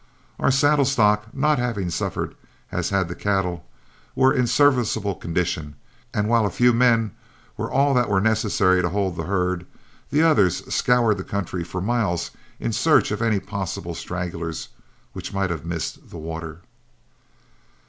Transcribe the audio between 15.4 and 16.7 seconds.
have missed the water.